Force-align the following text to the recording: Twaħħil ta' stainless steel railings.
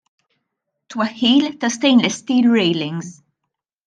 Twaħħil 0.93 1.45
ta' 1.63 1.69
stainless 1.75 2.17
steel 2.25 2.49
railings. 2.57 3.13